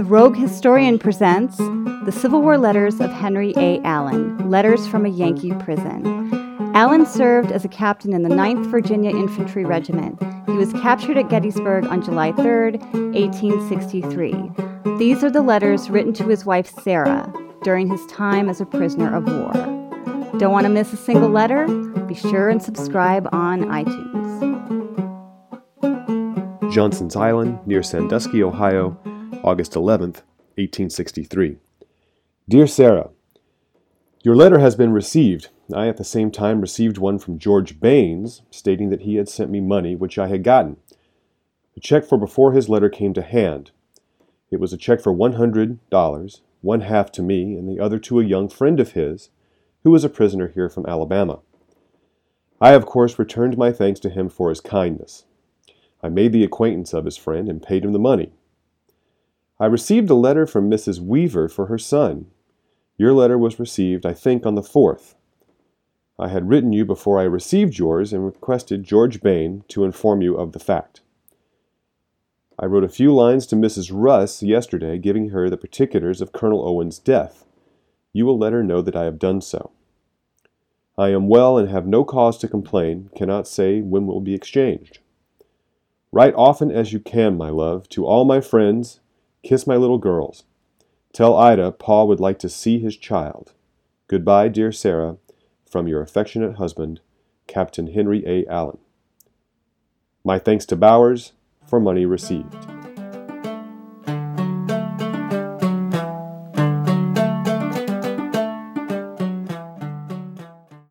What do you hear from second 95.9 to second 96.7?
affectionate